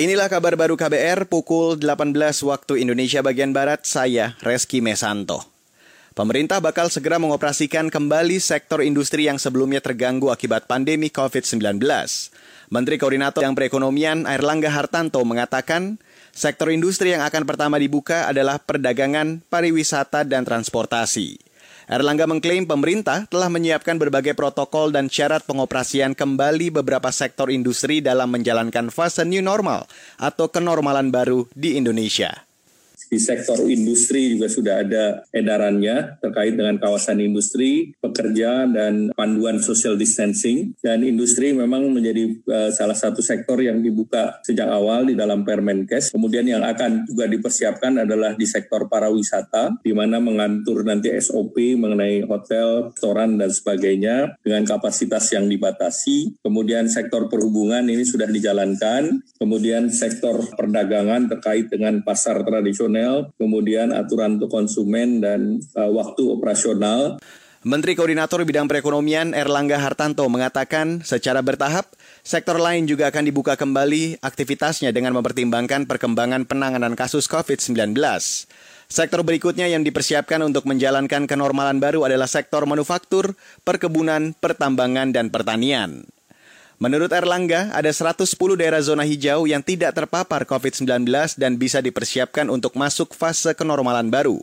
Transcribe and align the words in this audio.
Inilah 0.00 0.32
kabar 0.32 0.56
baru 0.56 0.80
KBR 0.80 1.28
pukul 1.28 1.76
18 1.76 2.16
waktu 2.48 2.80
Indonesia 2.80 3.20
bagian 3.20 3.52
Barat, 3.52 3.84
saya 3.84 4.32
Reski 4.40 4.80
Mesanto. 4.80 5.44
Pemerintah 6.16 6.56
bakal 6.56 6.88
segera 6.88 7.20
mengoperasikan 7.20 7.92
kembali 7.92 8.40
sektor 8.40 8.80
industri 8.80 9.28
yang 9.28 9.36
sebelumnya 9.36 9.84
terganggu 9.84 10.32
akibat 10.32 10.64
pandemi 10.64 11.12
COVID-19. 11.12 11.84
Menteri 12.72 12.96
Koordinator 12.96 13.44
yang 13.44 13.52
Perekonomian 13.52 14.24
Airlangga 14.24 14.72
Hartanto 14.72 15.20
mengatakan, 15.20 16.00
sektor 16.32 16.72
industri 16.72 17.12
yang 17.12 17.20
akan 17.20 17.44
pertama 17.44 17.76
dibuka 17.76 18.24
adalah 18.24 18.56
perdagangan, 18.56 19.44
pariwisata, 19.52 20.24
dan 20.24 20.48
transportasi. 20.48 21.49
Erlangga 21.90 22.22
mengklaim 22.30 22.70
pemerintah 22.70 23.26
telah 23.26 23.50
menyiapkan 23.50 23.98
berbagai 23.98 24.38
protokol 24.38 24.94
dan 24.94 25.10
syarat 25.10 25.42
pengoperasian 25.42 26.14
kembali 26.14 26.70
beberapa 26.70 27.10
sektor 27.10 27.50
industri 27.50 27.98
dalam 27.98 28.30
menjalankan 28.30 28.94
fase 28.94 29.26
new 29.26 29.42
normal 29.42 29.90
atau 30.14 30.46
kenormalan 30.46 31.10
baru 31.10 31.50
di 31.50 31.74
Indonesia 31.74 32.46
di 33.10 33.18
sektor 33.18 33.58
industri 33.66 34.38
juga 34.38 34.46
sudah 34.46 34.86
ada 34.86 35.04
edarannya 35.34 36.22
terkait 36.22 36.54
dengan 36.54 36.78
kawasan 36.78 37.18
industri, 37.18 37.90
pekerja 37.98 38.70
dan 38.70 39.10
panduan 39.18 39.58
social 39.58 39.98
distancing 39.98 40.78
dan 40.78 41.02
industri 41.02 41.50
memang 41.50 41.90
menjadi 41.90 42.38
uh, 42.46 42.70
salah 42.70 42.94
satu 42.94 43.18
sektor 43.18 43.58
yang 43.58 43.82
dibuka 43.82 44.38
sejak 44.46 44.70
awal 44.70 45.10
di 45.10 45.18
dalam 45.18 45.42
Permenkes. 45.42 46.14
Kemudian 46.14 46.46
yang 46.46 46.62
akan 46.62 47.10
juga 47.10 47.26
dipersiapkan 47.26 48.06
adalah 48.06 48.38
di 48.38 48.46
sektor 48.46 48.86
pariwisata 48.86 49.82
di 49.82 49.90
mana 49.90 50.22
mengatur 50.22 50.86
nanti 50.86 51.10
SOP 51.18 51.58
mengenai 51.74 52.22
hotel, 52.22 52.94
restoran 52.94 53.34
dan 53.42 53.50
sebagainya 53.50 54.38
dengan 54.38 54.62
kapasitas 54.62 55.26
yang 55.34 55.50
dibatasi. 55.50 56.38
Kemudian 56.46 56.86
sektor 56.86 57.26
perhubungan 57.26 57.82
ini 57.90 58.06
sudah 58.06 58.30
dijalankan. 58.30 59.18
Kemudian 59.34 59.90
sektor 59.90 60.38
perdagangan 60.54 61.26
terkait 61.26 61.66
dengan 61.66 62.06
pasar 62.06 62.46
tradisional 62.46 62.99
personel, 63.00 63.32
kemudian 63.40 63.88
aturan 63.96 64.36
untuk 64.36 64.52
konsumen 64.52 65.24
dan 65.24 65.56
uh, 65.74 65.88
waktu 65.88 66.22
operasional. 66.28 67.16
Menteri 67.60 67.92
Koordinator 67.92 68.40
Bidang 68.40 68.72
Perekonomian 68.72 69.36
Erlangga 69.36 69.76
Hartanto 69.76 70.24
mengatakan 70.32 71.04
secara 71.04 71.44
bertahap, 71.44 71.92
sektor 72.24 72.56
lain 72.56 72.88
juga 72.88 73.12
akan 73.12 73.20
dibuka 73.20 73.52
kembali 73.52 74.16
aktivitasnya 74.24 74.96
dengan 74.96 75.12
mempertimbangkan 75.20 75.84
perkembangan 75.84 76.48
penanganan 76.48 76.96
kasus 76.96 77.28
COVID-19. 77.28 77.92
Sektor 78.90 79.20
berikutnya 79.22 79.68
yang 79.68 79.84
dipersiapkan 79.84 80.40
untuk 80.40 80.64
menjalankan 80.64 81.28
kenormalan 81.28 81.78
baru 81.84 82.08
adalah 82.08 82.26
sektor 82.26 82.64
manufaktur, 82.64 83.36
perkebunan, 83.62 84.32
pertambangan, 84.40 85.12
dan 85.12 85.28
pertanian. 85.28 86.08
Menurut 86.80 87.12
Erlangga, 87.12 87.68
ada 87.76 87.92
110 87.92 88.24
daerah 88.56 88.80
zona 88.80 89.04
hijau 89.04 89.44
yang 89.44 89.60
tidak 89.60 89.92
terpapar 89.92 90.48
COVID-19 90.48 91.04
dan 91.36 91.60
bisa 91.60 91.84
dipersiapkan 91.84 92.48
untuk 92.48 92.72
masuk 92.72 93.12
fase 93.12 93.52
kenormalan 93.52 94.08
baru. 94.08 94.40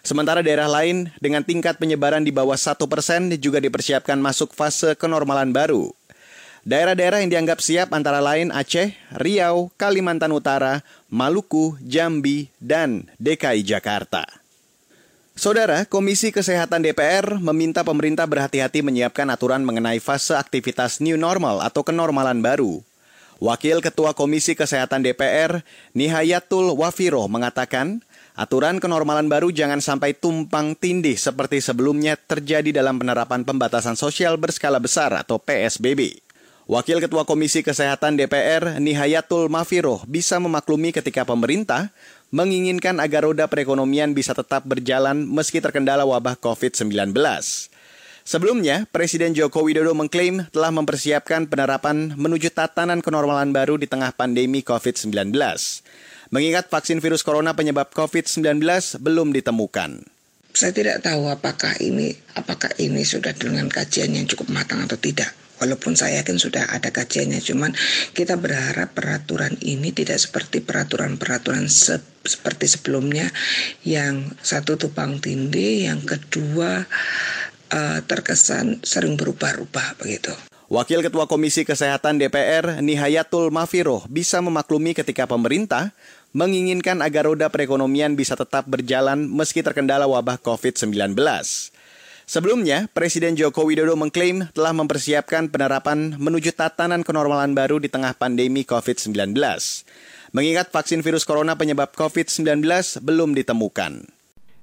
Sementara 0.00 0.40
daerah 0.40 0.72
lain 0.72 1.12
dengan 1.20 1.44
tingkat 1.44 1.76
penyebaran 1.76 2.24
di 2.24 2.32
bawah 2.32 2.56
1 2.56 2.80
persen 2.88 3.28
juga 3.36 3.60
dipersiapkan 3.60 4.16
masuk 4.16 4.56
fase 4.56 4.96
kenormalan 4.96 5.52
baru. 5.52 5.92
Daerah-daerah 6.64 7.20
yang 7.20 7.28
dianggap 7.28 7.60
siap 7.60 7.92
antara 7.92 8.24
lain 8.24 8.48
Aceh, 8.56 8.96
Riau, 9.12 9.68
Kalimantan 9.76 10.32
Utara, 10.32 10.80
Maluku, 11.12 11.76
Jambi, 11.84 12.48
dan 12.56 13.04
DKI 13.20 13.60
Jakarta. 13.68 14.24
Saudara, 15.36 15.84
Komisi 15.84 16.32
Kesehatan 16.32 16.80
DPR 16.80 17.36
meminta 17.36 17.84
pemerintah 17.84 18.24
berhati-hati 18.24 18.80
menyiapkan 18.80 19.28
aturan 19.28 19.68
mengenai 19.68 20.00
fase 20.00 20.32
aktivitas 20.32 20.96
new 21.04 21.20
normal 21.20 21.60
atau 21.60 21.84
kenormalan 21.84 22.40
baru. 22.40 22.80
Wakil 23.36 23.84
Ketua 23.84 24.16
Komisi 24.16 24.56
Kesehatan 24.56 25.04
DPR, 25.04 25.60
Nihayatul 25.92 26.72
Wafiro, 26.72 27.28
mengatakan, 27.28 28.00
aturan 28.32 28.80
kenormalan 28.80 29.28
baru 29.28 29.52
jangan 29.52 29.84
sampai 29.84 30.16
tumpang 30.16 30.72
tindih 30.72 31.20
seperti 31.20 31.60
sebelumnya 31.60 32.16
terjadi 32.16 32.72
dalam 32.72 32.96
penerapan 32.96 33.44
pembatasan 33.44 33.92
sosial 33.92 34.40
berskala 34.40 34.80
besar 34.80 35.12
atau 35.12 35.36
PSBB. 35.36 36.25
Wakil 36.66 36.98
Ketua 36.98 37.22
Komisi 37.22 37.62
Kesehatan 37.62 38.18
DPR, 38.18 38.82
Nihayatul 38.82 39.46
Mafiro, 39.46 40.02
bisa 40.10 40.42
memaklumi 40.42 40.90
ketika 40.90 41.22
pemerintah 41.22 41.94
menginginkan 42.34 42.98
agar 42.98 43.22
roda 43.22 43.46
perekonomian 43.46 44.18
bisa 44.18 44.34
tetap 44.34 44.66
berjalan 44.66 45.14
meski 45.30 45.62
terkendala 45.62 46.02
wabah 46.02 46.34
COVID-19. 46.34 47.14
Sebelumnya, 48.26 48.82
Presiden 48.90 49.30
Joko 49.38 49.62
Widodo 49.62 49.94
mengklaim 49.94 50.42
telah 50.50 50.74
mempersiapkan 50.74 51.46
penerapan 51.46 52.18
menuju 52.18 52.50
tatanan 52.50 52.98
kenormalan 52.98 53.54
baru 53.54 53.78
di 53.78 53.86
tengah 53.86 54.10
pandemi 54.10 54.66
COVID-19. 54.66 55.38
Mengingat 56.34 56.66
vaksin 56.66 56.98
virus 56.98 57.22
corona 57.22 57.54
penyebab 57.54 57.94
COVID-19 57.94 58.58
belum 58.98 59.30
ditemukan. 59.30 60.02
Saya 60.50 60.74
tidak 60.74 61.06
tahu 61.06 61.30
apakah 61.30 61.78
ini 61.78 62.10
apakah 62.34 62.74
ini 62.82 63.06
sudah 63.06 63.30
dengan 63.38 63.70
kajian 63.70 64.18
yang 64.18 64.26
cukup 64.26 64.50
matang 64.50 64.82
atau 64.82 64.98
tidak 64.98 65.45
walaupun 65.60 65.96
saya 65.96 66.20
yakin 66.22 66.36
sudah 66.36 66.68
ada 66.68 66.92
kajiannya 66.92 67.40
cuman 67.40 67.72
kita 68.12 68.36
berharap 68.36 68.92
peraturan 68.92 69.56
ini 69.64 69.92
tidak 69.92 70.20
seperti 70.20 70.60
peraturan-peraturan 70.60 71.68
se 71.68 71.98
seperti 72.26 72.66
sebelumnya 72.66 73.30
yang 73.86 74.34
satu 74.42 74.74
tupang 74.74 75.22
tindih 75.22 75.86
yang 75.86 76.02
kedua 76.02 76.82
uh, 77.70 77.98
terkesan 78.02 78.82
sering 78.82 79.14
berubah-ubah 79.14 80.02
begitu. 80.02 80.34
Wakil 80.66 80.98
Ketua 80.98 81.30
Komisi 81.30 81.62
Kesehatan 81.62 82.18
DPR 82.18 82.82
Nihayatul 82.82 83.54
Mafiroh 83.54 84.02
bisa 84.10 84.42
memaklumi 84.42 84.98
ketika 84.98 85.22
pemerintah 85.22 85.94
menginginkan 86.34 86.98
agar 87.06 87.30
roda 87.30 87.46
perekonomian 87.46 88.18
bisa 88.18 88.34
tetap 88.34 88.66
berjalan 88.66 89.30
meski 89.30 89.62
terkendala 89.62 90.10
wabah 90.10 90.42
COVID-19. 90.42 91.14
Sebelumnya, 92.26 92.90
Presiden 92.90 93.38
Joko 93.38 93.62
Widodo 93.62 93.94
mengklaim 93.94 94.50
telah 94.50 94.74
mempersiapkan 94.74 95.46
penerapan 95.46 96.18
menuju 96.18 96.58
tatanan 96.58 97.06
kenormalan 97.06 97.54
baru 97.54 97.78
di 97.78 97.86
tengah 97.86 98.18
pandemi 98.18 98.66
COVID-19. 98.66 99.30
Mengingat 100.34 100.74
vaksin 100.74 101.06
virus 101.06 101.22
corona 101.22 101.54
penyebab 101.54 101.94
COVID-19 101.94 102.66
belum 102.98 103.30
ditemukan. 103.30 104.10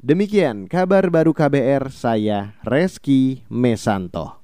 Demikian 0.04 0.68
kabar 0.68 1.08
baru 1.08 1.32
KBR, 1.32 1.88
saya 1.88 2.52
Reski 2.68 3.48
Mesanto. 3.48 4.43